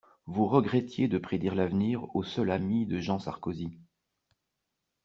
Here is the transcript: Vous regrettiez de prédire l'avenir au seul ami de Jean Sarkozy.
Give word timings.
Vous 0.25 0.47
regrettiez 0.47 1.07
de 1.07 1.19
prédire 1.19 1.53
l'avenir 1.53 2.07
au 2.15 2.23
seul 2.23 2.49
ami 2.49 2.87
de 2.87 2.97
Jean 2.99 3.19
Sarkozy. 3.19 3.77